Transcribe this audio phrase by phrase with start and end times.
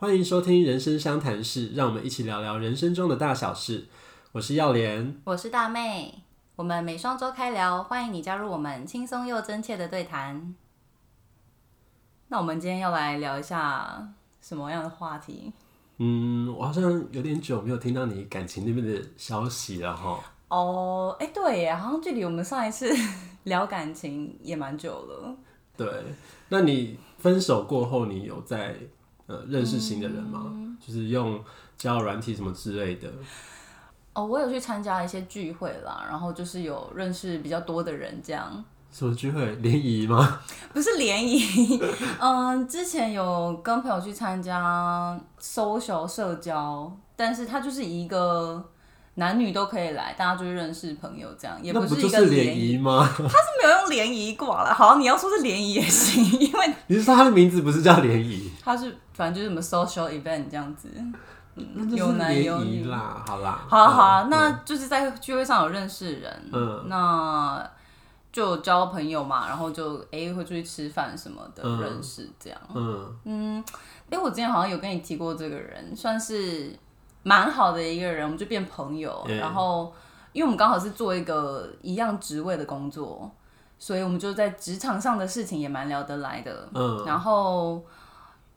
[0.00, 3.86] 欢迎收听《人生相谈室》，让我们一起聊聊人生中的大小事。
[4.32, 6.22] 我是耀莲，我是大妹，
[6.56, 10.54] 我们每双周开聊，欢迎你加入我们轻松又真切的对谈。
[12.28, 14.08] 那我们今天要来聊一下
[14.40, 15.52] 什么样的话题？
[15.98, 20.18] 嗯，我好像有点久没有听到你感情那边的消息了哈。
[20.48, 22.90] 哦，哎，对耶，好像距离我们上一次
[23.44, 25.36] 聊感情也蛮久了。
[25.76, 25.86] 对，
[26.48, 28.74] 那你分手过后，你有在
[29.30, 30.46] 呃认识新的人吗？
[30.52, 31.38] 嗯就是用
[31.76, 33.08] 交友软体什么之类的？
[34.14, 39.54] 哦，我有去参加一些聚会啦，然后就是有认识比较多的人，这样什么聚会？
[39.56, 40.40] 联谊吗？
[40.72, 41.80] 不是联谊。
[42.18, 48.64] 嗯，之前有跟朋友去参加 social 社交，但是他就是以一个
[49.14, 52.78] 男女都可以来，大家就是认识朋友这样，也不是一个就是联谊。
[52.78, 53.06] 吗？
[53.16, 58.50] 他是没有用联谊挂了，好，你要说是联谊也行，因为 你是说他的名字不是叫联谊？
[58.62, 60.88] 他是反正就是什么 social event 这样子。
[61.94, 63.66] 有男有女啦，好啦。
[63.68, 67.68] 好啊好啊，嗯那就是在聚会上有认识人，嗯那
[68.32, 72.58] 就交朋友嘛，然后就诶会出去吃饭什么的、嗯认识这样。
[72.72, 73.64] 嗯嗯，
[74.08, 76.72] 诶，我之前好像有跟你提过这个人，算是
[77.22, 79.24] 蛮好的一个人，我们就变朋友。
[79.28, 79.92] 嗯然后
[80.32, 83.30] 因为我们刚好是做一个一样职位的工作，
[83.78, 86.68] 所以我们就在职场上的事情也蛮聊得来的。
[86.72, 87.84] 嗯然后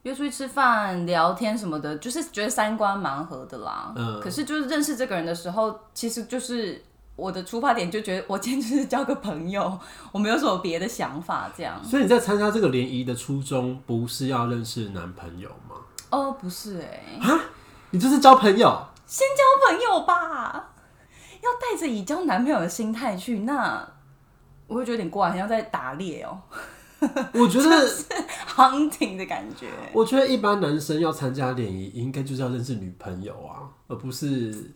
[0.04, 3.92] 约出去吃饭、聊天什么的，就是觉得三观蛮合的啦。
[3.96, 6.84] 嗯可是就是认识这个人的时候，其实就是
[7.16, 9.80] 我的出发点就觉得我今天就是交个朋友，
[10.12, 11.84] 我没有什么别的想法这样。
[11.84, 15.76] 所以你在参加这个联谊的初衷不是要认识男朋友吗？
[16.12, 17.20] 哦，不是哎、
[17.94, 18.88] 你就是交朋友。
[19.06, 20.72] 先交朋友吧。
[21.42, 23.88] 要带着以交男朋友的心态去，那
[24.66, 26.42] 我会觉得有点怪，好像在打猎哦、
[27.36, 27.70] 我觉得
[28.48, 29.68] ，hunting 的感觉。
[29.94, 34.74] 我觉得一般男生要参加联谊，应该就是要认识女朋友啊，而不是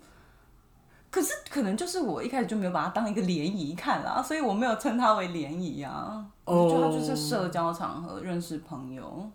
[1.09, 6.24] 可是可能就是我一开始就没有把它当一个联谊看啦，所以我没有称它为联谊啊。
[6.44, 9.31] 哦我觉得它就是社交场合认识朋友，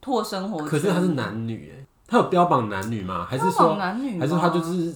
[0.00, 0.64] 拓生活。
[0.64, 3.26] 可是他是男女哎，他有标榜男女吗？
[3.28, 4.94] 还是标说榜男女吗还是他就是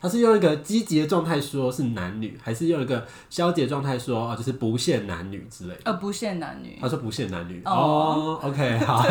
[0.00, 5.80] 他是用一个积极的状态说是男女，还是用一个消极的状态说哦就是不限男女之类的？
[5.84, 9.02] 呃不限男女，他说不限男女哦哦，OK 好，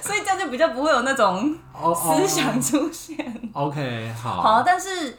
[0.00, 3.16] 所以这样就比较不会有那种哦思想出现。
[3.52, 5.16] OK 好，好，但是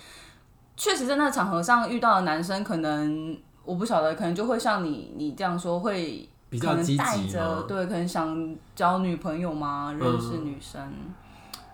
[0.77, 7.63] 确实在那个场合上遇到的男生，可能我不晓得，可能就会像你你这样说，会可能比较积极带着吗？
[7.67, 10.81] 对，可能想交女朋友嘛，认识女生。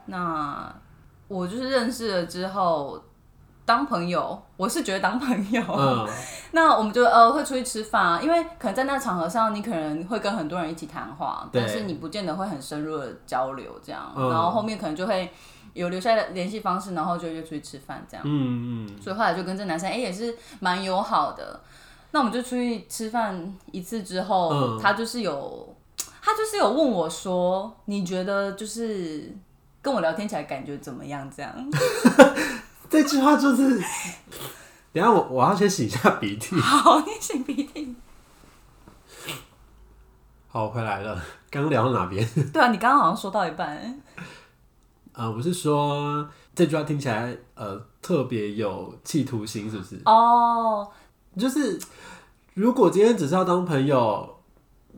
[0.07, 0.73] 那
[1.27, 3.01] 我就是认识了之后。
[3.67, 6.07] 当朋友，我是觉得当朋友，嗯
[6.53, 15.29] 那我们就呃会出去吃饭啊，因为可能在那个场合上，你可能会跟很多人一起谈话，对但是你不见得会很深入的交流这样，嗯然后后面可能就会
[15.73, 18.25] 有留下的联系方式，然后就约出去吃饭这样。
[18.25, 21.59] 嗯嗯所以后来就跟这男生哎、也是蛮友好的。
[22.11, 25.75] 那我们就出去吃饭一次之后，嗯他就是有
[26.21, 29.35] 他就是有问我说，你觉得就是
[29.87, 31.31] 跟我聊天起来感觉怎么样？
[31.33, 31.49] 这样
[32.91, 33.79] 这句话就是，
[34.91, 36.59] 等下我我要先洗一下鼻涕。
[36.59, 37.95] 好，你洗鼻涕。
[40.49, 41.15] 好，我回来了。
[41.49, 42.27] 刚刚聊到哪边？
[42.51, 43.97] 对啊，你刚刚好像说到一半，
[45.13, 50.01] 呃，我是说这句话听起来呃特别有企图心，是不是？
[50.03, 50.85] 哦，
[51.37, 51.79] 就是
[52.55, 54.37] 如果今天只是要当朋友，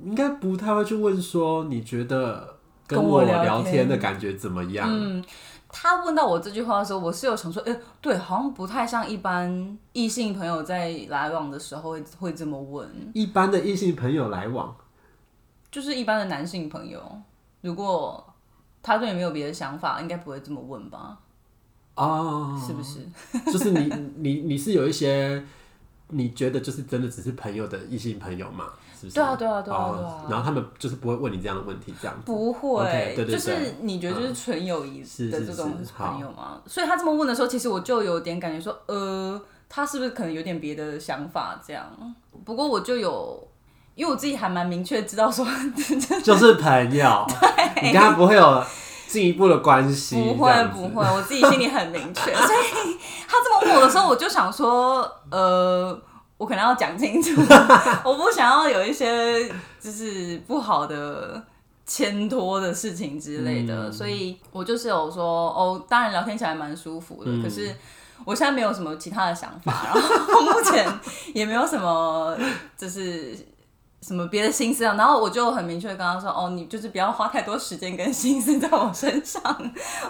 [0.04, 2.58] 应该不太会去问说你觉得
[2.98, 4.90] 跟我聊聊天天的感觉怎么样？
[4.92, 5.24] 嗯，
[5.70, 12.90] 他问到我这句话的时候，我是有想说，哎、对，好像不太像一般异性朋友在来往的时候会会这么问。
[13.14, 14.76] 一般的异性朋友来往，
[15.72, 17.00] 就是一般的男性朋友，
[17.62, 18.26] 如果
[18.82, 21.20] 他对你没有别的想法，应该不会这么问吧？
[21.96, 23.06] 哦，是不是？
[23.52, 25.44] 就是你你你是有一些
[26.08, 28.66] 你觉得就是真的只是朋友的异性朋友嘛？
[29.00, 29.16] 是不是？
[29.16, 32.24] 对啊对啊对啊哦对啊然后他们就是不会问你这样的问题，这样子。
[32.26, 36.62] 不会 OK，对对对就是你觉得就是纯友谊的这种朋友吗？
[36.66, 39.40] 所以他这么问的时候，其实我就有点感觉说，呃，
[39.70, 41.86] 他是不是可能有点别的想法这样？
[42.44, 43.48] 不过我就有，
[43.96, 45.46] 因为我自己还蛮明确知道说，
[46.24, 47.26] 就是朋友，
[47.84, 48.64] 你跟他不会有
[49.08, 52.98] 进一步的关系，不会不会，我自己心里很明确，所以
[53.28, 56.00] 他这么问我的时候，我就想说，呃，
[56.40, 57.40] 我可能要讲清楚，
[58.04, 59.48] 我不想要有一些
[59.80, 61.40] 就是不好的
[61.86, 63.94] 牵拖的事情之类的，嗯。
[63.94, 67.44] 所以我就是有说，哦，当然聊天起来蛮舒服的，嗯。
[67.44, 67.76] 可是。
[68.26, 70.86] 我现在没有什么其他的想法， 然后目前
[71.34, 72.38] 也没有什么
[72.78, 73.34] 就是
[74.02, 79.42] 什么别的心思啊，然后我就很明确的跟他说，哦，你就是不要花太多时间跟心思在我身上，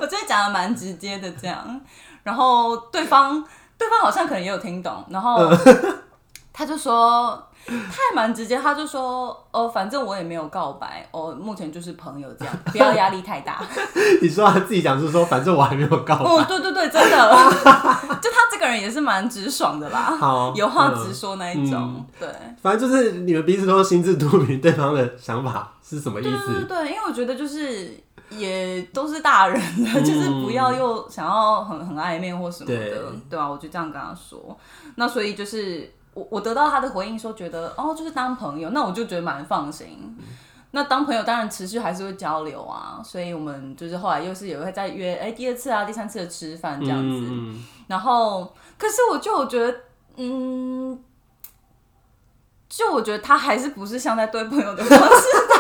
[0.01, 1.79] 我真的讲的蛮直接的这样，
[2.23, 3.45] 然后对方
[3.77, 5.47] 对方好像可能也有听懂，然后
[6.59, 7.41] 他就说。
[7.67, 13.61] 他还蛮直接，他就说：“哦，反正我也没有告白，哦，目前就是朋友这样， 不要压力太大。
[14.23, 16.23] 你说他自己讲是说，反正我还没有告白。
[16.23, 17.29] 哦，对对对，真的，
[18.19, 22.03] 就他这个人也是蛮直爽的啦，好，有话直说那一种。
[22.19, 22.27] 对，
[22.59, 26.65] 反正就是你们彼此都心知肚明对方的想法是什么意对思。
[26.65, 27.95] 对对，因为我觉得就是
[28.31, 29.61] 也都是大人
[29.93, 34.57] 了，就是不要又想要很很暧昧或什么对的，对啊，我就这样跟他说。
[34.95, 40.17] 那所以就是我我得到他的回应说，觉得哦，就是当朋友，那我就觉得蛮放心。
[40.71, 47.27] 那当朋友当然持续还是会交流啊，所以我们就是后来又是也会再约哎、第二次啊第三次的吃饭这样子。
[47.31, 49.75] 嗯然后，可是我就我觉得，
[50.17, 51.03] 嗯，
[52.69, 54.99] 就我觉得他还是不是像在对朋友的方式
[55.49, 55.55] 在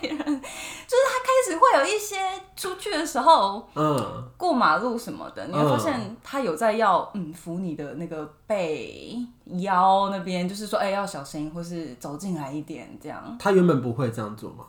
[0.00, 2.16] 对人，就是他开始会有一些
[2.56, 9.16] 出去的时候嗯，过马路什么的，你会发现他有在要嗯扶你的那个背
[9.58, 14.64] 腰那边，就是说哎、要小心，或是走进来一点这样，他原本不会这样做吗？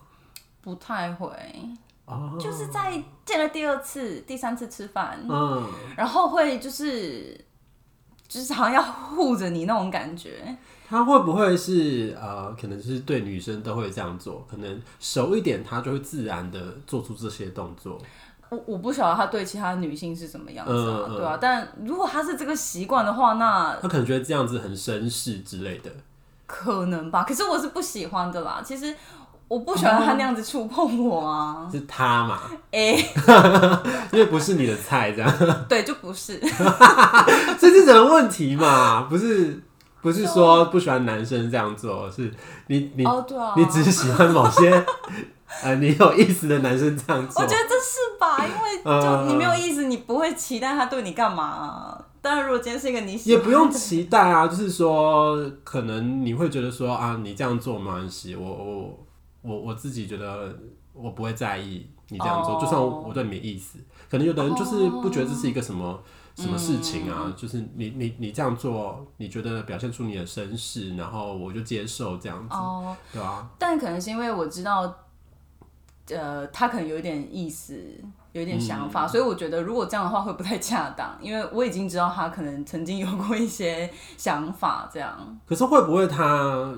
[0.61, 1.29] 不太会，
[2.05, 5.65] 哦，就是在见了第二次、第三次吃饭，嗯，
[5.95, 7.39] 然后会就是
[8.27, 10.57] 就是好像要护着你那种感觉。
[10.89, 17.99] 他会不会是呃，可能是对女生都会这样做，可能熟一点，他就会自然的做出这些动作。
[18.49, 21.37] 我我不晓得他对其他女性是怎么样子啊，嗯嗯对啊。
[21.41, 25.91] 但如果他是这个习惯的话，那他可能觉得这样子很绅士之类的。
[26.45, 27.25] 可能吧。
[27.27, 28.61] 可是我是不喜欢的啦。
[28.63, 28.95] 其实
[29.49, 31.67] 我不喜欢他那样子触碰我啊。
[31.69, 32.39] 是他嘛？
[32.71, 32.91] 哎、
[34.13, 36.39] 因为不是你的菜，这样，对，就不是。
[37.59, 39.01] 这是什么问题嘛？
[39.09, 39.61] 不是，
[40.01, 42.33] 不是说不喜欢男生这样做，是
[42.67, 43.53] 你你、哦，对啊。
[43.57, 44.85] 你只是喜欢某些
[45.63, 47.41] 呃你有意思的男生这样做。
[47.41, 52.05] 我觉得这是吧，因为就嗯你没有意思，你不会期待他对你干嘛、啊。
[52.21, 58.99] 当然，如果今天是一个你喜欢也不用期待啊，就是说，可能你会觉得说啊，你这样做没关系，我我
[59.41, 60.53] 我我自己觉得
[60.93, 63.79] 我不会在意你这样做，哦就算我对你没意思。
[64.09, 65.97] 可能有的人就是不觉得这是一个什么、
[66.37, 74.95] 什么事情啊，就是你你你这样做，你觉得表现出你的绅士，然后我就接受这样子，哦，对啊、但可能是因为我知道，
[76.09, 77.83] 呃，他可能有一点意思，
[78.33, 85.39] 有一点想法，所以我觉得如果这样的话会不太恰当，因为我已经知道他可能曾经有过一些想法，这样。
[85.43, 86.71] 可是会不会他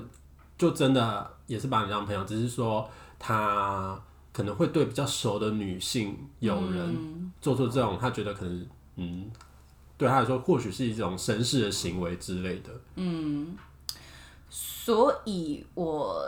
[0.56, 4.00] 就真的也是把你当朋友，只是说他
[4.32, 8.66] 可能会对比较熟的女性友人做出这种他觉得可能
[8.96, 9.30] 嗯，
[10.00, 12.70] 对他来说或许是一种绅士的行为之类的。
[12.96, 13.54] 嗯
[14.48, 16.26] 所以我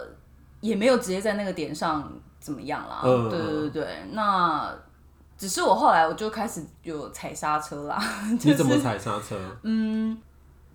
[0.61, 3.01] 也没有直接在那个点上怎么样啦。
[3.03, 4.73] 嗯对对对对，那
[5.39, 7.99] 只是我后来我就开始有踩刹车啦。
[8.45, 9.41] 你怎么踩刹车？
[9.63, 10.21] 嗯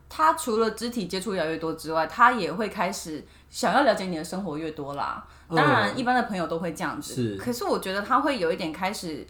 [0.09, 5.23] 他除了肢体接触越来越多之外，他也会开始想要了解你的生活越多啦。
[5.49, 7.13] 当然，一般的朋友都会这样子。
[7.13, 9.27] 是可是我觉得他会有一点开始，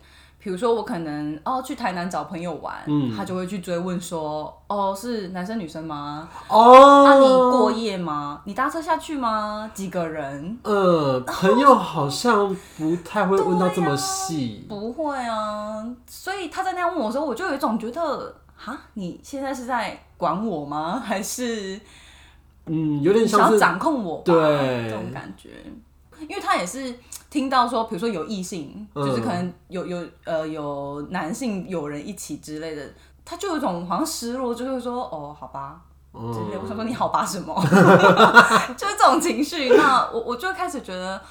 [0.47, 2.73] 比如说我可能哦去台南找朋友玩，
[3.13, 6.29] 他就会去追问说，哦是男生女生吗？
[6.47, 8.41] 哦，啊你过夜吗？
[8.45, 9.69] 你搭车下去吗？
[9.73, 10.57] 几个人？
[10.63, 14.65] 呃，朋友好像不太会问到这么细。
[14.69, 15.85] 不会啊。
[16.07, 20.97] 所以他在那样问我的时候，我就有一种觉得，哈，你现在是在管我吗？
[21.05, 21.77] 还是？
[22.67, 25.49] 嗯，有点想要像是掌控我吧，对这种感觉。
[26.21, 26.95] 因为他也是
[27.29, 32.83] 听到说，比如说有异性，嗯就是可能有有呃有男性友人一起之类的，
[33.25, 35.81] 他就有一种好像失落，就会说哦好吧
[36.13, 36.59] 之类的。
[36.61, 37.53] 我想说你好吧什么，
[38.77, 39.69] 就是这种情绪。
[39.69, 41.21] 那我我就会开始觉得，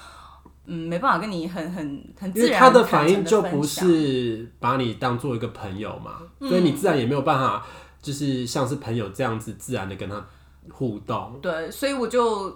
[0.67, 7.65] 嗯，没办法跟你很很很因自然为他的反应就不是把你当做一个朋友嘛，所以你自然也没有办法，
[8.03, 10.25] 就是像是朋友这样子自然的跟他
[10.71, 11.39] 互动。
[11.41, 12.55] 对，所以我就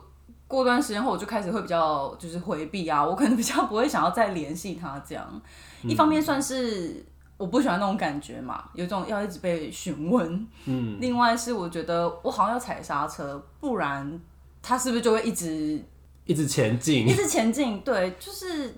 [0.51, 5.41] 过段时间后，我就开始会比较就是回避啊，我可能比较不会想要再联系他这样。
[5.85, 10.45] 一方面算是我不喜欢那种感觉嘛，有一种要一直被询问。
[10.65, 14.21] 嗯，另外是我觉得我好像要踩刹车，不然
[14.61, 15.81] 他是不是就会一直
[16.25, 17.15] 一直前进一。
[17.15, 17.81] 直前进？
[17.83, 18.75] 对，就是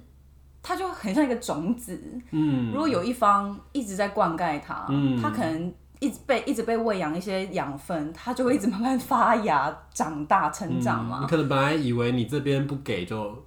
[0.62, 1.98] 它就很像一个种子。
[2.32, 13.44] 嗯如果有一方一直在灌溉它，嗯它可能一直被一直被喂养一些养分，它就会一直慢慢发芽、长大、成长嘛，你可能本来以为你这边不给就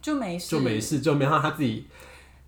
[0.00, 1.86] 就没事，就没事，就没让它自己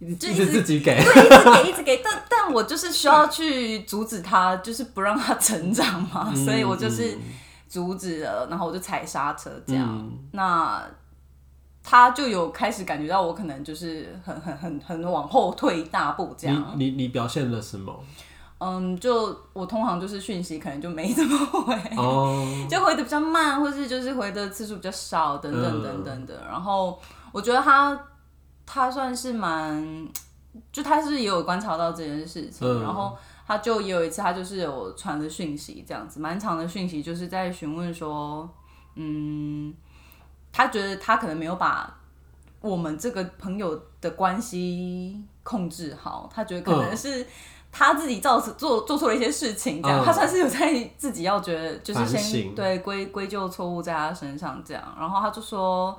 [0.00, 0.96] 一直一就一直直自己给。
[0.96, 7.16] 对，一直给，一直给，但但我就是需要去阻止它，就是不让它成长嘛，嗯所以我就是
[7.68, 9.88] 阻止了，然后我就踩刹车这样。
[9.88, 10.82] 嗯那
[11.86, 16.74] 他就有开始感觉到我可能就是很很很很往后退一大步这样。
[16.76, 18.02] 你你你表现了什么？
[18.66, 21.74] 嗯，就我通常就是讯息可能就没怎么回。
[21.98, 26.42] 哦， 就回的比较慢，或是就是回的次数比较少，等等嗯等等的。
[26.46, 26.98] 然后
[27.30, 28.00] 我觉得他
[28.64, 30.08] 他算是蛮，
[30.72, 33.14] 就他是也有观察到这件事情，嗯然后
[33.46, 38.48] 他就也有一次他就是有传的讯息，这样子蛮长的讯息，就是在询问说，
[38.94, 39.74] 嗯，
[40.50, 41.94] 他觉得他可能没有把
[42.62, 47.26] 我们这个朋友的关系控制好，他觉得可能嗯是。
[47.76, 55.98] 他自己造成做做错了一些事情，这样、嗯他算是有在自己要觉得就是先对归归咎错误在他身上这样，然后他就说，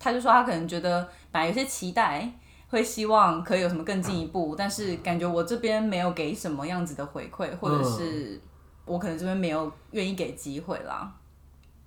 [0.00, 2.28] 他就说他可能觉得本来有些期待，
[2.70, 8.40] 会希望可以有什么更进一步，但是感觉我这边没有给什么样子的回馈，或者是
[8.84, 11.12] 我可能这边没有愿意给机会啦。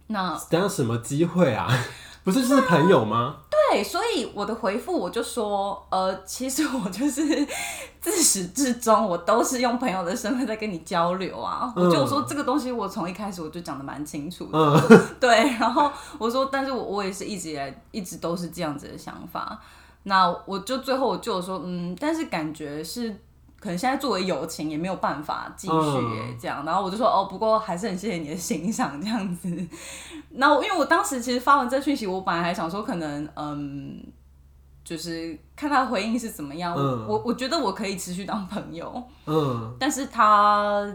[0.08, 1.68] 那等下什么机会啊？
[2.24, 3.36] 不是就是朋友吗？
[3.74, 7.48] 对，所以我的回复我就说，呃，其实我就是
[8.00, 11.74] 自始至终我都是用朋友的身份在跟你交流啊。
[11.75, 15.30] 我就说这个东西我从一开始我就讲的蛮清楚的，嗯 对。
[15.60, 19.60] 然后我说，但是我我也是一直以来一直都是这样子的想法。
[20.03, 23.15] 那我就最后我就说，嗯，但是感觉是
[23.63, 26.65] 可能现在作为友情也没有办法继续这样。
[26.65, 29.67] 然后我就说，哦，不过还是很谢谢你的欣赏这样子。
[30.32, 34.03] 那我因为我当时其实发完这讯息，我本来还想说可能嗯，
[34.84, 36.75] 就是看他的回应是怎么样。
[36.75, 40.86] 嗯我我觉得我可以持续当朋友，嗯但是他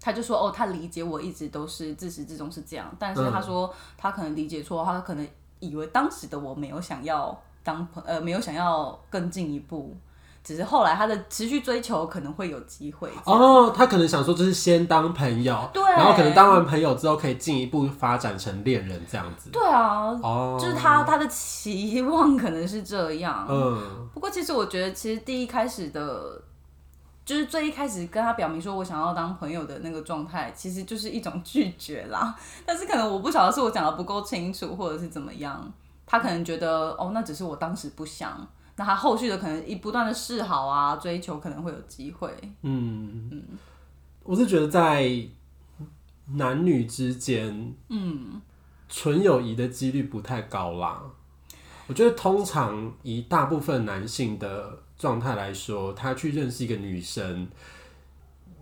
[0.00, 5.24] 他就说哦，他理解我一直都是自始至终是这样，但是他说他可能理解错，他可能
[5.60, 9.96] 以为当时的我没有想要当朋呃没有想要更进一步。
[10.44, 19.50] 只是后来他的持续追求可能会有机会哦，他可能想说就是先当朋友，对然后可能当完朋友之后可以进一步发展成恋人这样子。
[19.50, 23.46] 对啊，哦，就是他他的期望可能是这样。
[23.48, 26.42] 嗯不过其实我觉得，其实第一开始的，
[27.24, 32.34] 就是最一开始跟他表明说我想要当朋友的那个状态，其实就是一种拒绝啦。
[32.66, 35.72] 但是可能我不晓得是我讲的不够清楚，或者是怎么样，
[36.04, 38.44] 他可能觉得哦，那只是我当时不想。
[38.82, 42.28] 那他后续的可能一不断的示好啊，追求可能会有机会。
[42.62, 43.40] 嗯
[44.24, 45.08] 我是觉得在
[46.34, 48.42] 男女之间，嗯，
[48.88, 51.00] 纯友谊的几率不太高啦。
[51.86, 57.46] 我觉得通常以大部分男性的状态来说，他去认识一个女生，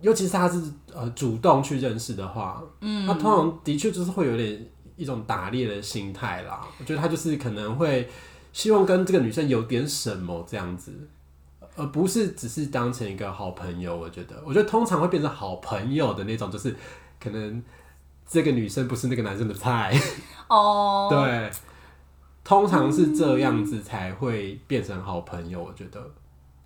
[0.01, 0.61] 尤其是他是
[0.93, 6.67] 呃主动去认识的话，嗯，他通常的确就是会有点一种打猎的心态啦。
[6.79, 8.07] 我觉得他就是可能会
[8.53, 10.91] 希望跟这个女生有点什么这样子，
[11.75, 13.95] 而不是只是当成一个好朋友。
[13.95, 16.75] 我觉得，我觉得通常会变成好朋友的那种，就是
[17.19, 17.63] 可能
[18.27, 19.93] 这个女生不是那个男生的菜，
[20.47, 21.51] 哦， 对，
[22.43, 25.63] 通常是这样子才会变成好朋友。
[25.63, 26.11] 我觉得，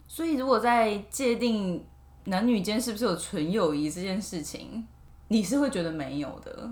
[0.07, 1.83] 所以如果在界定
[2.25, 4.87] 男女间是不是有纯友谊这件事情，
[5.27, 6.69] 你是会觉得没有的。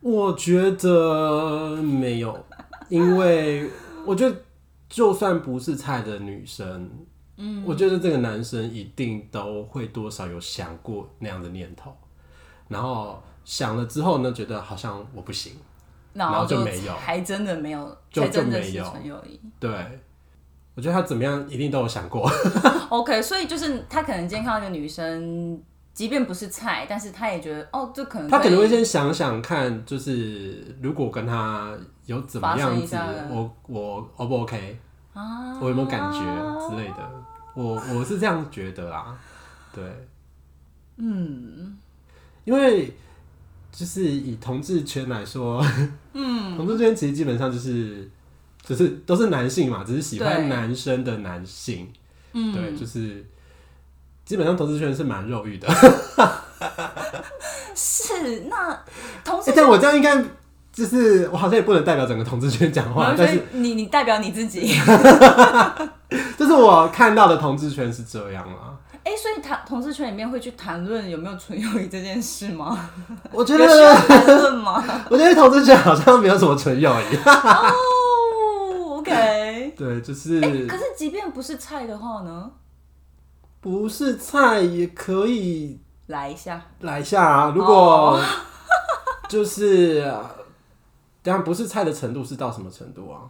[0.00, 2.46] 我觉得没有，
[2.88, 3.70] 因为
[4.06, 4.36] 我觉得
[4.88, 6.90] 就算不是菜的女生，
[7.36, 11.94] 嗯，我觉得这个男生一定都会多少有想过那样的念头，
[12.68, 15.52] 然后想了之后呢，觉得好像我不行，
[16.14, 16.92] 然然后后就没有。
[16.94, 18.84] 还真的没有，就才真的就没有。
[18.84, 19.40] 纯友谊。
[19.58, 19.70] 对。
[20.76, 22.30] 我觉得他怎么样一定都有想过，
[22.88, 25.60] OK，所以就是他可能今天看到一个女生，
[25.92, 28.30] 即便不是菜，但是他也觉得哦，这可能以。
[28.30, 31.76] 他可能会先想想看，就是如果跟他
[32.10, 32.96] 有怎么样子
[33.30, 34.76] 我我 O 不 OK，
[35.14, 36.18] 啊，我有没有感觉
[36.68, 37.10] 之类的，
[37.54, 39.16] 我我是这样觉得啦，
[39.72, 39.84] 对，
[40.96, 41.78] 嗯，
[42.44, 42.92] 因为
[43.70, 45.64] 就是以同志圈来说，
[46.12, 48.10] 嗯，同志圈其实基本上就是
[48.64, 51.92] 就是都是男性嘛，只是喜欢男生的男性，
[52.32, 53.24] 嗯，对，就是
[54.24, 55.68] 基本上同志圈是蛮肉欲的，
[57.76, 58.84] 是那
[59.24, 60.20] 同时哎，但我这样应该
[60.72, 64.74] 就是我好像也不能代表整个同志圈讲话，所但是以你你代表你自己，
[66.38, 68.78] 就是我看到的同志圈是这样啊。
[69.02, 72.90] 哎、所以谈同志圈里面会去谈论有没有纯友谊这件事吗？
[73.32, 74.84] 我觉得，谈论吗？
[75.10, 77.16] 我觉得同志圈好像没有什么纯友谊。
[77.26, 79.74] 哦，OK。
[79.76, 82.50] 对，就是哎、可是即便不是菜的话呢？
[83.60, 87.52] 不是菜也可以来一下，来一下啊。
[87.56, 88.20] 如果
[89.28, 90.12] 就是，
[91.22, 93.20] 当然不是菜的程度是到什么程度啊？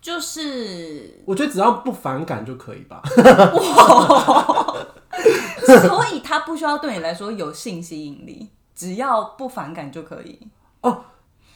[0.00, 3.00] 就是，我觉得只要不反感就可以吧。
[5.62, 10.38] 所以他不需要对你来说有性吸引力，只要不反感就可以。
[10.80, 11.04] 哦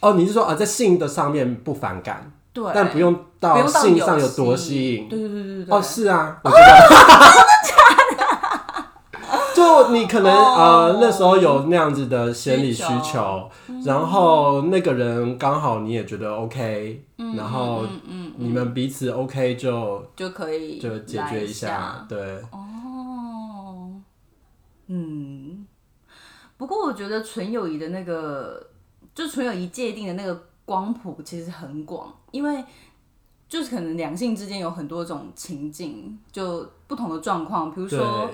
[0.00, 5.08] 哦，你是说啊，在性的上面不反感，对，但不用到性上有多吸吸引？
[5.08, 5.74] 对对对对对。
[5.76, 6.62] 哦，是啊，我觉得。
[9.56, 13.50] 就你可能啊呃那时候有那样子的生理需需求求，
[13.86, 17.02] 然后那个人刚好你也觉得 OK，
[17.34, 17.86] 然后
[18.36, 22.18] 你们彼此 OK 就就可以就解决一下，对，
[22.52, 23.92] 哦，
[24.88, 25.66] 嗯，
[26.58, 28.62] 不过我觉得纯友谊的那个，
[29.14, 32.62] 就纯友谊界定的那个光谱其实很广，因为
[33.48, 38.30] 就是可能两性之间有很多种情境，就不同的状况，比如，说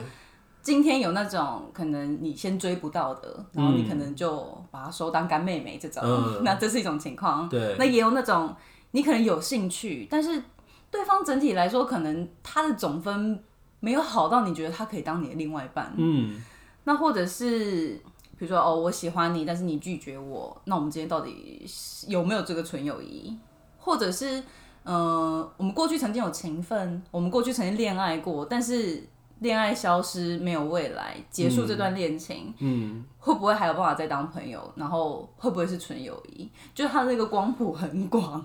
[0.62, 7.48] 今天有那种可能你先追不到的，然后你嗯可能就把她收当干妹妹这种，嗯 那这是一种情况。
[7.48, 8.54] 对那也有那种
[8.92, 10.42] 你可能有兴趣，但是
[10.90, 13.42] 对方整体来说可能他的总分
[13.80, 15.92] 没有好到你觉得他可以当你的另外一半。
[15.96, 16.40] 嗯，
[16.84, 18.00] 那或者是
[18.38, 21.66] 比如说哦，我喜欢你，但是你拒绝我，那我们之间到底
[22.06, 23.36] 有没有这个纯友谊？
[23.78, 24.38] 或者是
[24.84, 29.02] 嗯、呃我们过去曾经有情分，我们过去曾经恋爱过，但是
[29.42, 34.72] 恋爱消失，没有未来，结束这段恋情，嗯，会不会还有办法再当朋友？
[34.76, 36.48] 然后会不会是纯友谊？
[36.74, 38.44] 就是它那个光谱很广。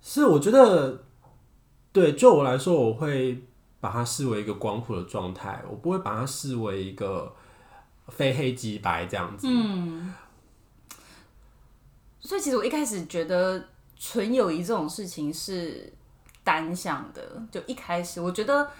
[0.00, 1.02] 是我觉得，
[1.92, 3.42] 对，就我来说，我会
[3.80, 7.34] 把它视为一个光谱的状态，我不会把它视为一个
[8.08, 9.48] 非黑即白这样子。
[9.50, 10.14] 嗯，
[12.20, 13.62] 所以其实我一开始觉得
[13.98, 15.92] 纯友谊这种事情是
[16.44, 18.70] 单向的，就一开始我觉得，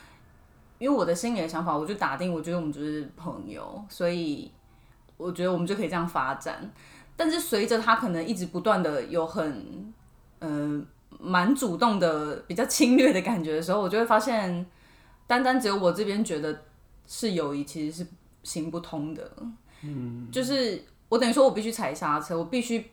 [0.78, 4.50] 因为我的心里的想法，我就打定，我觉得我们就是朋友，所以
[5.16, 6.71] 我觉得我们就可以这样发展。
[7.16, 9.92] 但是随着他可能一直不断的有很，
[10.40, 10.87] 嗯、
[11.18, 14.66] 蛮主动的、比较侵略的感觉的时候，我就会发现，
[15.26, 16.62] 单单只有我这边觉得
[17.06, 18.11] 是友谊，其实是
[18.42, 19.30] 行不通的。
[19.83, 22.90] 嗯，就是我等于说我必须踩刹车，我必须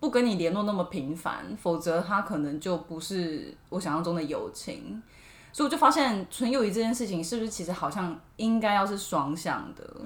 [0.00, 5.00] 不跟你联络那么频繁，否则他可能就不是我想象中的友情。
[5.54, 10.00] 所以我就发现纯友谊这件事情，是不是其实好像应该要是双向的？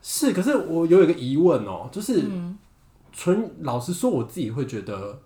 [0.00, 2.58] 是，可是我有一个疑问哦、就是嗯
[3.12, 5.20] 纯、老实说，我自己会觉得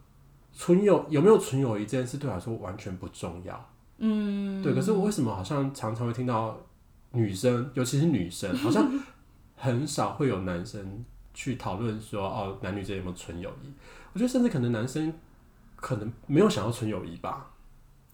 [0.52, 3.68] 纯友有没有纯友谊这件事对我来说完全不重要。
[3.98, 4.74] 嗯，对。
[4.74, 6.58] 可是我为什么好像常常会听到
[7.12, 8.90] 女生，尤其是女生，好像
[9.54, 13.72] 很少会有男生去讨论说哦，男女之间有没有纯友谊？
[14.12, 15.14] 我觉得甚至可能男生
[15.76, 17.51] 可能没有想要纯友谊吧。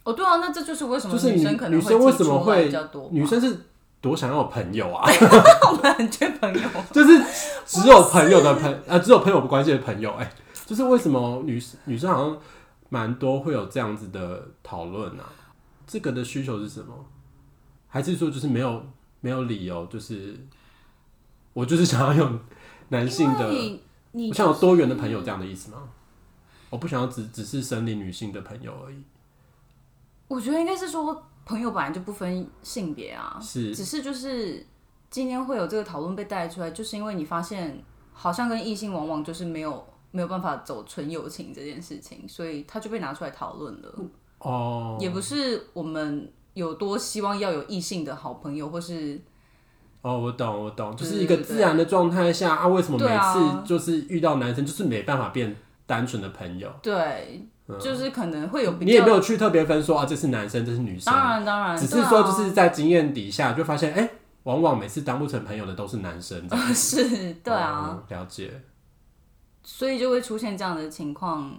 [0.09, 3.09] 哦，对啊，那这就是为什么就是女女生可能女生为什么会比较多吧？
[3.13, 3.55] 女生是
[4.01, 5.05] 多想要有朋友啊？
[5.71, 7.23] 我们很缺朋友， 就是
[7.67, 10.11] 只有朋友的朋啊，只有朋友关系的朋友。
[10.15, 10.33] 哎、
[10.65, 12.39] 就是为什么女女生好像
[12.89, 15.29] 蛮多会有这样子的讨论啊？
[15.87, 16.95] 这个的需求是什么？
[17.89, 18.83] 还是说就是没有
[19.21, 19.85] 没有理由？
[19.87, 20.35] 就是
[21.53, 22.31] 我就是想要有
[22.89, 23.51] 男性的，
[24.13, 25.83] 你我想有多元的朋友这样的意思吗？
[26.71, 28.97] 我不想要只只是生理女性的朋友而已。
[30.29, 34.65] 我觉得应该是说，朋友本来就不分性别啊，是只是就是
[35.11, 43.95] 今天会有这个讨论被带出来，就是因为你发现好像跟异性往往就是没有没有办法走纯友情这件事情，所以他就被拿出来讨论了。
[44.39, 49.21] 哦，也不是我们有多希望要有异性的好朋友，或是
[50.03, 56.71] 哦，我懂，我懂，就是一个自然的状态下啊，为什么每次就是遇到男生就是没办法变单纯的朋友？
[56.83, 57.45] 对，
[57.81, 58.85] 就是可能会有比较。
[58.85, 64.09] 嗯你也没有去特别分说啊，这是男生，这是女生，当然当然，只是说就是在经验底下就发现，哎、
[64.45, 68.63] 往往每次当不成朋友的都是男生， 是，对啊，哦了解，
[69.63, 71.55] 所以就会出现这样的情况，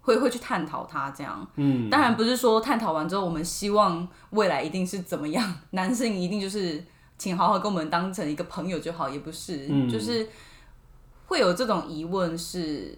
[0.00, 1.46] 会会去探讨他这样。
[1.56, 6.82] 嗯，当然不是说探讨完之后，我们希望未来一定是怎么样， 男生一定就是
[7.18, 9.86] 请好好跟我们当成一个朋友就好，也不是，嗯。
[9.90, 10.26] 就是
[11.26, 12.96] 会有这种疑问是，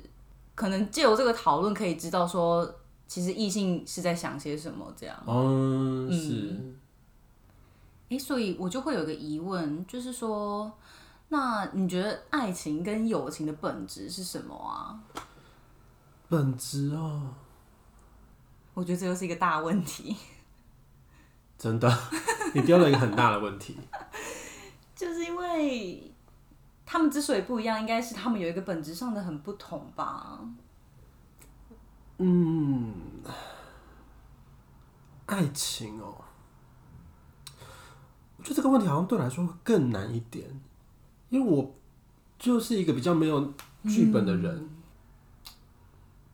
[0.55, 2.73] 可能借由这个讨论可以知道说，
[3.07, 5.17] 其实异性是在想些什么这样。
[5.27, 6.75] 嗯，是，
[8.11, 10.73] 诶，所以我就会有个疑问，就是说，
[11.29, 15.01] 那你觉得爱情跟友情的本质是什么啊？
[16.29, 17.35] 本质哦，
[18.75, 20.17] 我觉得这又是一个大问题，
[21.59, 21.99] 真的，
[22.55, 23.79] 你丢了一个很大的问题，
[24.95, 26.12] 就是因为
[26.85, 30.41] 他们之所以不一样，应该是他们有一个本质上的很不同吧？
[32.19, 32.95] 嗯，
[35.27, 36.15] 爱情哦，
[38.37, 40.61] 我觉得这个问题好像对我来说会更难一点，
[41.31, 41.75] 因为我
[42.39, 43.53] 就是一个比较没有
[43.85, 44.69] 剧本的人。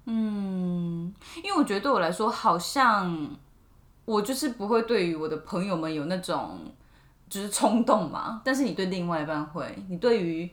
[0.06, 3.36] 嗯，因为我觉得对我来说，好像
[4.04, 6.58] 我就是不会对于我的朋友们有那种
[7.28, 10.50] 就是冲动嘛，但是你对另外一半会，你对于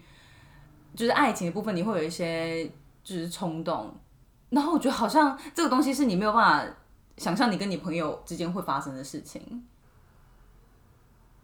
[0.95, 2.65] 就是爱情的部分，你会有一些
[3.03, 3.93] 就是冲动，
[4.49, 6.75] 然后我觉得好像这个东西是你没有办法
[7.17, 9.65] 想象你跟你朋友之间会发生的事情。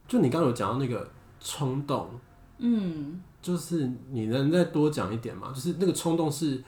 [0.08, 2.10] 就你刚刚有讲到那个冲动，
[2.58, 5.52] 嗯，就是你能再多讲一点吗？
[5.56, 6.62] 就是那个冲动是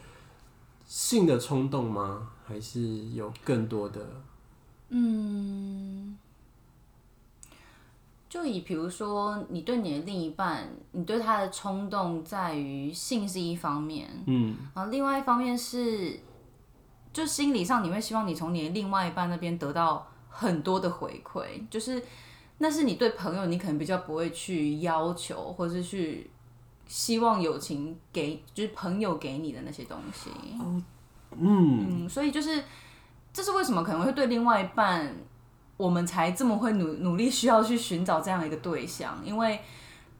[0.85, 2.29] 性的冲动吗？
[2.45, 4.05] 还是有更多的？
[4.89, 6.17] 嗯，
[8.33, 16.19] 就以比如说，你对你的另一半，你对他的冲动在于性是一方面，嗯，然后另外一方面是，
[17.13, 22.03] 就心理上你会希望你从你的另外一半那边得到很多的回馈，就是
[22.57, 26.31] 那是你对朋友，你可能比较不会去要求，或是去
[26.87, 30.31] 希望友情给，就是朋友给你的那些东西。
[31.37, 32.63] 嗯，所以就是
[33.31, 35.15] 这是为什么可能会对另外一半，
[35.83, 39.59] 我们才这么会努努力需要去寻找这样一个对象，因为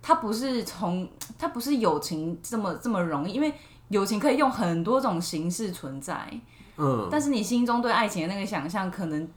[0.02, 1.08] 他不是从
[1.40, 3.54] 他不是友情这么这么容易，因为
[3.88, 6.28] 友情可以用很多种形式存在，
[6.76, 9.28] 嗯，但是你心中对爱情的那个想象可能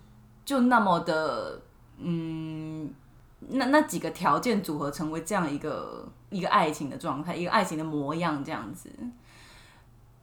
[0.44, 1.60] 就那么的，
[1.98, 2.90] 嗯，
[3.48, 8.90] 那那几个条件组合成为这样一个一个爱情的状态，一个爱情的模样这样子。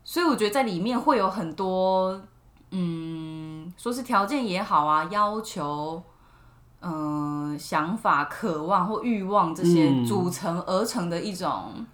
[0.04, 2.22] 所以我觉得在里面会有很多，
[2.76, 6.02] 嗯，说是条件也好啊，要求，
[6.82, 11.86] 嗯、想法、渴望或欲望这些嗯组成而成的一种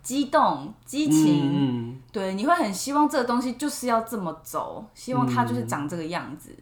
[0.00, 1.50] 激动、激情。
[1.52, 6.54] 嗯对，你会很希望这个东西就是要这么走，希望它就是长这个样子。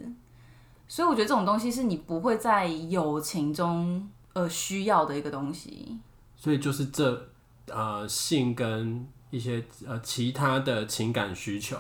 [0.89, 5.99] 所以我觉得这种东西是你不会在友情中呃需要的一个东西。
[6.35, 7.29] 所以就是这
[7.69, 11.77] 呃性跟一些呃其他的情感需求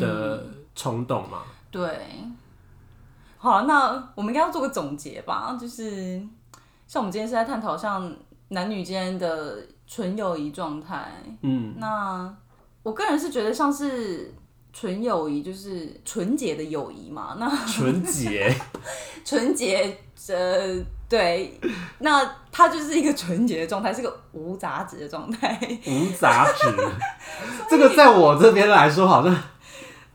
[0.00, 1.88] 的冲动嘛，对，
[3.38, 6.20] 好，那我们应该要做个总结吧，就是
[6.86, 8.14] 像我们今天是在探讨像
[8.48, 11.10] 男女间的纯友谊状态。
[11.42, 12.34] 嗯，那
[12.82, 14.32] 我个人是觉得像是
[14.72, 17.36] 纯友谊，就是纯洁的友谊嘛。
[17.40, 18.54] 那纯洁，
[19.24, 20.76] 纯洁，呃，
[21.08, 21.58] 对，
[21.98, 25.58] 那它就是一个纯洁的状态，是个无杂质的状态。
[25.86, 26.74] 无杂质，
[27.68, 29.36] 这个在我这边来说好像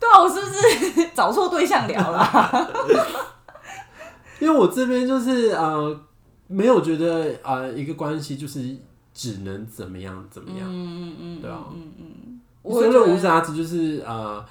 [0.01, 2.71] 对啊，我是不是 找错对象聊了？
[4.41, 5.95] 因为我这边就是呃，
[6.47, 8.75] 没有觉得呃一个关系就是
[9.13, 10.73] 只能怎么样怎么样，嗯
[11.11, 11.63] 嗯嗯对啊，
[12.63, 14.43] 我所谓的会觉得无瑕疵就是呃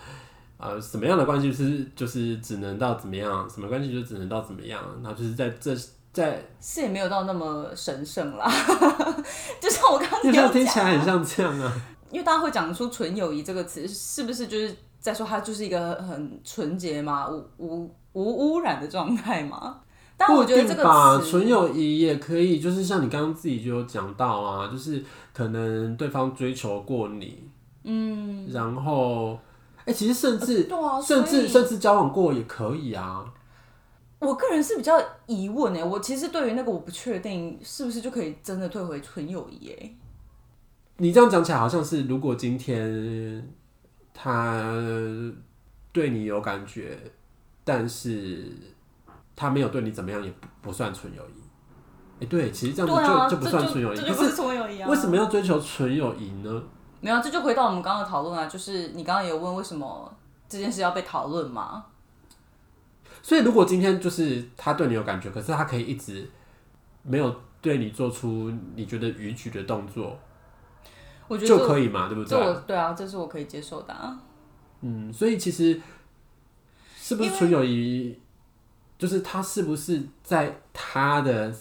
[0.58, 5.74] 呃什么样的关系就是就是只能到怎么样，什么关系就只能到怎么样，然后就是在这
[6.12, 8.46] 在，是也没有到那么神圣啦。
[9.60, 11.72] 就像我刚刚讲，听起来很像这样啊，
[12.12, 19.80] 因为大家会讲出“纯友谊”这个词，是不是就是在说它就是一个很纯洁嘛、无无无污染的状态嘛？
[20.16, 20.84] 但我觉得这个
[21.18, 27.48] 词纯友谊也可以，就是像你刚刚自己就有讲到啊，就是可能对方追求过你，
[27.84, 29.38] 嗯，然后，
[29.86, 33.24] 哎、其实甚至、对啊，甚至甚至交往过也可以啊。
[34.18, 39.90] 我个人是比较疑问哎，我其实对于那个我不确定是不是就可以真的退回纯友谊哎。
[40.98, 43.50] 你这样讲起来，好像是如果今天
[44.12, 44.72] 他
[45.92, 46.98] 对你有感觉，
[47.64, 48.52] 但是
[49.34, 52.22] 他没有对你怎么样，也不不算纯友谊。
[52.22, 53.96] 哎、对，其实这样子就、啊，就不算纯友谊。
[53.96, 54.88] 这就不是纯友谊啊。
[54.88, 56.62] 为什么要追求纯友谊呢？
[57.00, 60.14] 没有，这就回到我们刚刚的讨论啊，就是你刚刚有问为什么
[60.46, 61.86] 这件事要被讨论嘛？
[63.22, 66.28] 所以，如果今天就是他对你有感觉，可是他可以一直
[67.02, 70.18] 没有对你做出你觉得逾矩的动作，
[71.30, 72.62] 我觉得就可以嘛，对不这我对？
[72.66, 74.20] 对啊，这是我可以接受的、啊。
[74.80, 75.80] 嗯，所以其实
[76.96, 78.18] 是不是纯友谊，
[78.98, 81.54] 就是他是不是在他的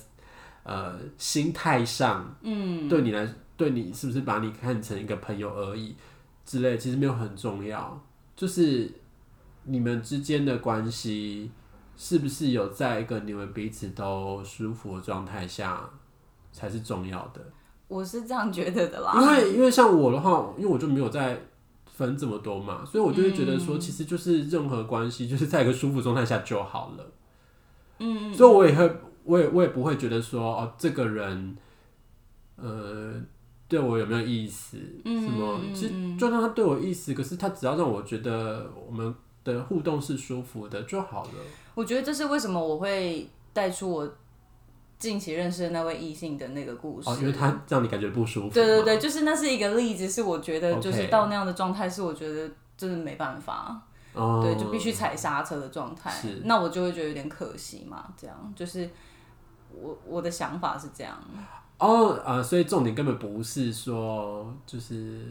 [0.63, 5.95] 呃心态上，嗯，对你来，对你是不是把你看成一个朋友而已
[6.43, 8.01] 之类，其实没有很重要，
[8.35, 8.91] 就是
[9.65, 11.51] 你们之间的关系
[11.95, 15.87] 是不是有在一个你们彼此都舒服的状态下
[16.51, 17.45] 才是重要的。
[17.89, 19.11] 我是这样觉得的啦。
[19.19, 21.37] 因为因为像我的话，因为我就没有在
[21.85, 27.05] 分这么多嘛，所以我就会觉得说，其实就是任何关系，就是在一个舒服状态下就好了。
[27.97, 31.57] 嗯，所以我也会，我也我也不会觉得说，哦，这个人，
[32.55, 33.13] 呃，
[33.67, 34.77] 对我有没有意思？
[35.03, 35.59] 什么？
[35.73, 41.31] 其实就算他对我意思，可是他只要让我觉得我们的互动是舒服的就好了。
[41.75, 44.09] 我觉得这是为什么我会带出我
[44.99, 47.09] 近期认识的那位异性的那个故事。
[47.09, 48.53] 哦，因为他让你感觉不舒服。
[48.53, 53.81] 对对对，就是那是一个例子，是我觉得就是到那样的状态，是我觉得真的没办法。
[54.11, 56.11] 哦，对，就必须踩刹车的状态，
[56.43, 58.05] 那我就会觉得有点可惜嘛。
[58.17, 58.89] 这样就是
[59.71, 61.15] 我我的想法是这样，
[61.77, 65.23] 哦啊、呃所以重点根本不是说就是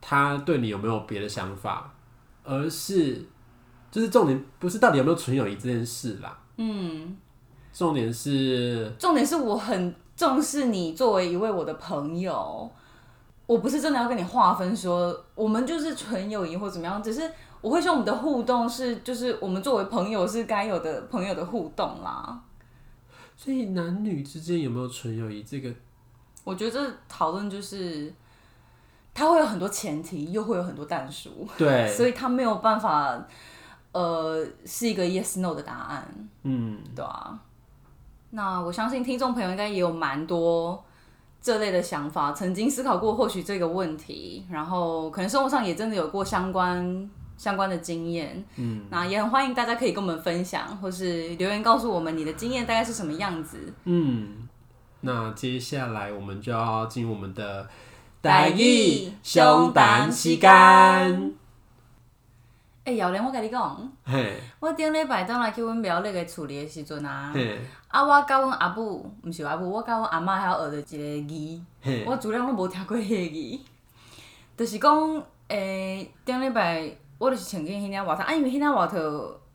[0.00, 1.92] 他对你有没有别的想法，
[2.42, 3.22] 而是
[3.90, 7.14] 就是重点不是到底有没有纯友谊这件事啦，嗯，
[7.72, 12.70] 重点是重点是我很重视你作为一位我的朋友，
[13.46, 17.30] 我不是真的要跟你划分说我们就是纯友谊或怎么样，只是
[17.60, 22.40] 我会说我们的互动是就是我们作为朋友是该有的朋友的互动啦。
[23.36, 25.72] 所以男女之间有没有纯友谊这个，
[26.44, 28.12] 我觉得这讨论就是
[29.14, 33.26] 它会有很多前提，又会有很多淡数，对，所以它没有办法
[33.92, 36.28] 呃是一个 yes no 的答案。
[36.42, 37.38] 嗯，对啊，
[38.30, 40.82] 那我相信听众朋友应该也有蛮多
[41.42, 48.44] 这类的想法，曾经思考过或许这个问题，然后可能生活上也真的有过相关相关的经验。
[48.56, 53.72] 嗯，那也很欢迎大家可以跟我们分享，或是留言告诉我们你的经验大概是什么样子。
[53.84, 54.48] 嗯，
[55.00, 57.66] 那接下来我们就要进入我们的
[58.22, 61.34] 台语相谈时间。
[62.82, 63.92] 哎、姚玲，我甲你讲，
[64.58, 67.32] 我顶礼拜当来去阮苗栗个厝里的时阵啊，
[67.88, 72.04] 啊，我甲阮阿母，毋是阿母，我甲阮阿嬷还有学着一个字。
[72.06, 73.64] 我自量拢无听过迄个字，
[74.56, 78.96] 就是讲，诶、顶礼拜我就是穿紧迄领外套，啊，因为迄领外套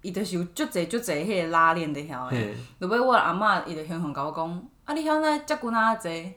[0.01, 2.37] 伊就是有足侪足侪迄个拉链伫遐诶。
[2.37, 6.31] 嘿，落尾我阿嬷伊就雄雄甲我讲，啊，你晓哪遮骨哪济？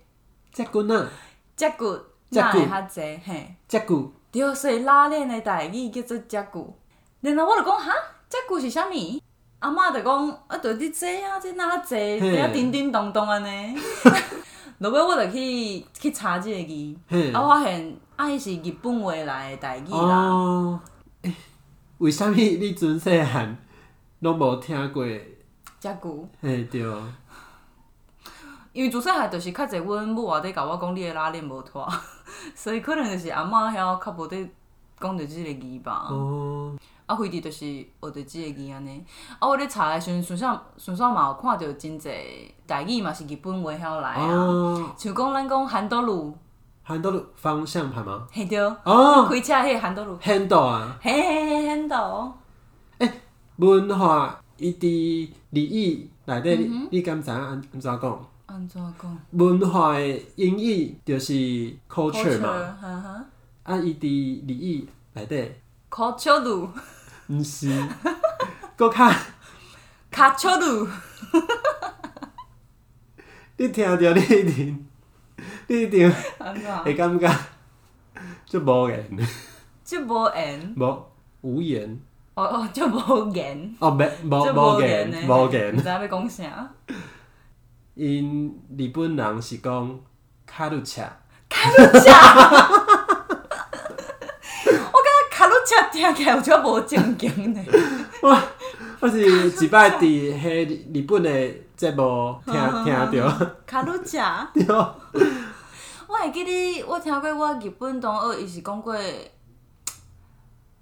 [0.50, 1.06] 遮骨啊，
[1.54, 3.00] 遮骨哪会较济？
[3.24, 6.76] 嘿，遮骨，对，所以拉链的代语叫做遮骨。
[7.20, 7.92] 然后我就讲，哈，
[8.28, 8.92] 遮骨是啥物？
[9.58, 11.94] 阿嬷就讲，啊，就你这啊，这哪济？
[11.94, 13.76] 嘿遐叮叮咚咚安尼。
[14.78, 17.00] 落尾我就去去查即个字。
[17.08, 20.80] 嘿，啊，我发现啊，伊是日本话来的代语啦。
[21.98, 23.56] 为什物你阵细汉
[24.20, 25.04] 拢无听过？
[25.80, 26.80] 遮久，嘿，对，
[28.72, 31.88] 因为自细汉就是较侪阮母外底甲我讲你的拉链无脱，
[32.54, 34.48] 所以可能就是阿嬷遐较无伫
[35.00, 36.06] 讲着即个字吧。
[36.10, 39.04] 哦，啊，非得就是学着即个字安尼。
[39.38, 42.10] 啊，我咧查的时阵，顺便顺便嘛有看着真济
[42.66, 44.34] 代语嘛是日本话遐来啊。
[44.34, 46.36] 哦，像讲咱讲韩多路，
[46.82, 48.26] 韩都方向盘吗？
[48.32, 52.36] 嘿对，哦开车迄个韩多路，，handle 啊，嘿嘿嘿嘿到。
[53.56, 58.26] 文化伊伫日语内底，嗯你你敢知影安安怎讲？
[58.58, 59.18] 安怎讲？
[59.30, 61.32] 文化的英语就是
[61.88, 63.24] culture 嘛，哈哈。
[63.62, 65.52] 啊，伊伫日语内底
[65.88, 66.40] ，，culture。
[66.40, 66.68] 路，
[67.28, 67.70] 毋是，
[68.76, 69.12] 搁较
[70.10, 70.88] 卡丘路。
[73.58, 74.86] 你听着你一定，
[75.68, 76.12] 你一定？
[76.82, 77.32] 会感觉
[78.44, 79.08] 就无言，
[79.84, 81.06] 即无言，无
[81.42, 82.00] 无言，
[82.34, 85.80] 哦哦，即无言，哦，没无即无言言，无言毋。
[85.80, 86.70] 知影要讲啥。
[87.98, 90.00] 因日本人是讲
[90.46, 91.02] 卡路恰，
[91.48, 92.68] 卡路恰，
[94.64, 97.60] 我感觉卡路恰听起来有点无正经呢。
[98.22, 98.40] 我
[99.00, 101.30] 我是一摆伫迄日本的
[101.76, 104.64] 节目听听着，卡路恰，对，
[106.06, 108.94] 我会记得我听过我日本同学伊是讲过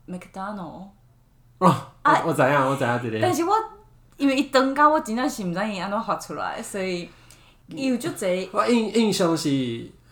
[0.04, 0.92] 麦当劳，哦，
[2.04, 3.54] 我我知影，我知影即个，但是我
[4.16, 7.08] 因为伊长到我真正是毋知伊安怎发出来，所以
[7.68, 9.48] 伊有足侪 我印印象是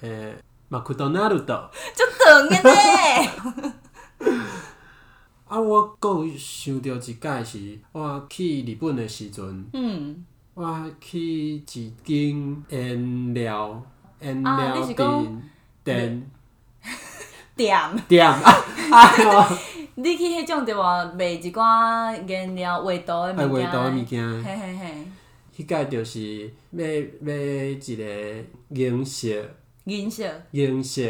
[0.01, 0.35] 诶
[0.69, 2.73] 马库多纳鲁多，足长的。
[2.73, 3.73] 咧。
[5.47, 13.83] 啊，我阁有想到一届是我去日本的时阵，嗯，我去一间饮料
[14.23, 15.51] 饮啊料店
[15.85, 16.31] 店
[17.57, 18.43] 店，店 啊，
[18.93, 19.45] 哎 呦，
[19.97, 20.83] 你去迄种对无
[21.17, 24.45] 卖一寡颜料画图的爱画物件，图的物件。
[24.45, 25.07] 嘿嘿嘿，
[25.57, 26.85] 迄个就是买
[27.21, 28.05] 买一个
[28.71, 29.29] 银色。
[29.85, 30.25] 银色。
[30.53, 31.03] 银色。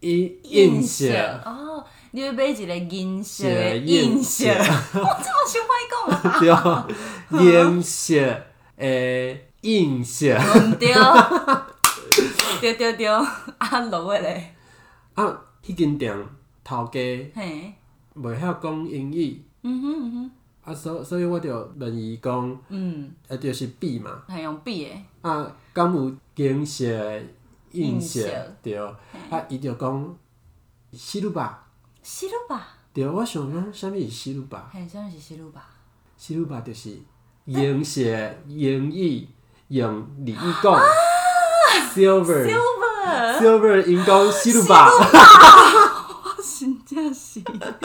[0.00, 1.06] 印印色，
[1.44, 4.58] 哦，你要买一个银色是的印印色， 我
[4.92, 5.70] 这么想歹
[6.42, 6.86] 讲啊，
[7.30, 8.18] 对，银色
[8.78, 10.26] 诶印色。
[10.36, 10.92] 毋对，
[12.60, 14.54] 对对对，啊落尾咧，
[15.14, 16.16] 啊，迄间店
[16.64, 17.00] 头家
[17.34, 17.72] 嘿，
[18.14, 20.30] 袂晓讲英语，嗯哼嗯哼，
[20.64, 27.22] 啊，所所以我就问伊讲，嗯，啊，就是笔嘛，系用 B 诶，啊，敢有银色的
[27.70, 30.16] 印色印色对，啊，伊就讲
[30.92, 31.66] 西鲁巴，
[32.02, 34.68] 西鲁巴，对，我想讲啥物是西鲁巴？
[34.72, 35.64] 嘿，啥物是西鲁巴？
[36.16, 36.98] 西鲁巴就是
[37.46, 38.00] 银色
[38.46, 39.26] 英语
[39.68, 40.80] 用日语讲
[41.94, 42.44] ，silver
[44.52, 47.82] 鲁巴， 我真正是，啊，你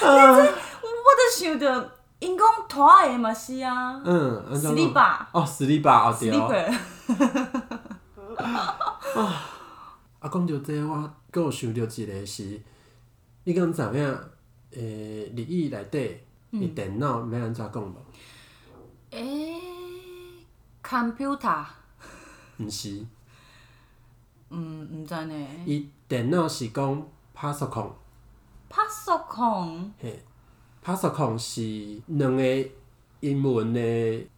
[0.00, 6.74] 这我都想着，因讲拖鞋嘛是啊，嗯，安怎讲 Sliba 哦，斯利巴哦对哦，，Slipper，
[10.20, 12.60] 啊，讲到这个，我阁有想到一个是，
[13.44, 14.18] 你敢知影？
[14.72, 16.20] 诶、日语内底，
[16.52, 17.92] 伊电脑要安怎讲无？
[19.10, 19.60] 诶、
[20.84, 21.66] c o m p u t e r
[22.58, 23.04] 毋是，
[24.50, 25.46] 嗯，毋知呢。
[25.64, 27.02] 伊电脑是讲
[27.36, 30.22] Pasocon，Pasocon 嘿
[30.84, 32.42] ，Pasocon 是两个
[33.20, 33.80] 英文的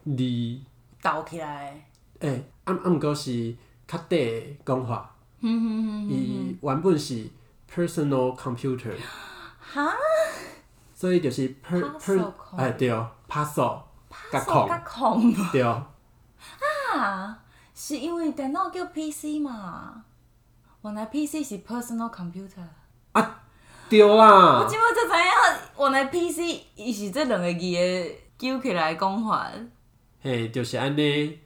[0.04, 0.60] 字，
[1.00, 1.86] 倒起来，
[2.20, 3.54] 诶、啊啊，毋过是
[3.88, 7.26] 较短的讲法，哼哼哼，伊原本是
[7.72, 8.94] personal computer，
[9.58, 9.92] 哈
[10.94, 12.90] 所以就是 per per，Pasocon 哎对
[13.28, 13.82] ，Paso
[14.30, 15.88] 甲，Paso 甲控，控对，啊，
[17.74, 20.04] 是因为电脑叫 PC 嘛？
[20.82, 22.66] 原来 PC 是 personal computer。
[23.12, 23.40] 啊
[23.88, 25.32] 对我啦即，摆才知影，
[25.78, 29.50] 原来 PC 伊是这两个字的纠起来讲法。
[30.20, 31.38] 嘿，就是安尼。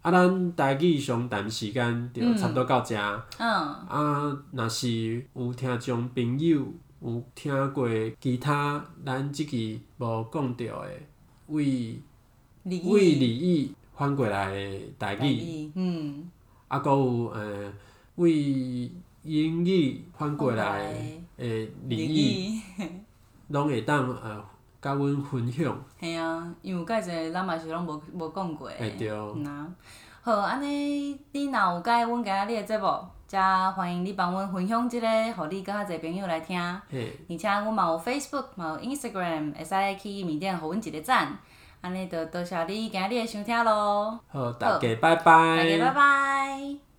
[0.00, 2.96] 啊，咱台语上谈时间就差不多到遮。
[3.38, 6.66] 嗯，啊，若是有听众朋友
[7.00, 7.88] 有听过
[8.20, 10.88] 其他咱即期无讲到的，
[11.48, 12.00] 为
[12.62, 16.28] 礼为仪礼仪翻过来的台台语，嗯，
[16.68, 17.72] 啊，搁有呃
[18.16, 18.90] 为
[19.22, 22.62] 英语翻过来的诶礼仪，仪，
[23.48, 24.44] 拢会当呃
[24.82, 25.76] 甲阮分享。
[25.98, 28.76] 嘿啊，因为有介济咱嘛是拢无无讲过的。
[28.76, 29.66] 会对嗯啊，
[30.22, 32.86] 好，安尼你若有介阮今仔日的节目，
[33.26, 33.38] 则
[33.72, 36.58] 欢迎你帮阮分享即、个，互你较侪朋友来听。
[36.90, 41.38] 嘿，而且阮嘛有 Facebook，嘛有 Instagram，会使去面顶互阮一个赞。
[41.84, 45.78] 安尼就多谢你今日的收听咯，好，大家拜拜大拜。
[45.78, 46.93] 家拜拜。